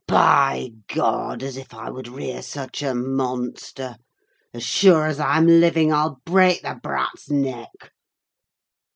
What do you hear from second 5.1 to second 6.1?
I'm living,